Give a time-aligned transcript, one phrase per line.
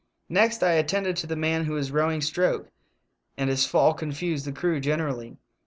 [0.29, 2.71] Next I attended to the man who was rowing stroke,
[3.37, 5.37] and his fall confused the crew generally.